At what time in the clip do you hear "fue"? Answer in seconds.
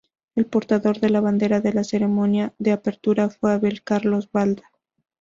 3.29-3.51